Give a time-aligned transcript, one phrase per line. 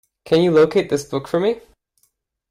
[0.25, 1.59] Can you locate this book for me?